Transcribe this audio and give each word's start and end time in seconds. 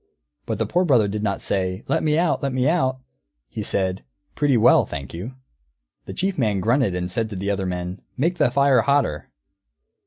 But 0.47 0.57
the 0.57 0.65
Poor 0.65 0.83
Brother 0.83 1.07
did 1.07 1.21
not 1.21 1.43
say, 1.43 1.83
"Let 1.87 2.01
me 2.01 2.17
out! 2.17 2.41
Let 2.41 2.53
me 2.53 2.67
out!" 2.67 2.97
He 3.47 3.61
said, 3.61 4.03
"Pretty 4.33 4.57
well, 4.57 4.83
thank 4.83 5.13
you." 5.13 5.35
The 6.07 6.13
Chief 6.13 6.39
Man 6.39 6.59
grunted 6.59 6.95
and 6.95 7.11
said 7.11 7.29
to 7.29 7.35
the 7.35 7.51
other 7.51 7.67
men, 7.67 7.99
"Make 8.17 8.39
the 8.39 8.49
fire 8.49 8.81
hotter." 8.81 9.29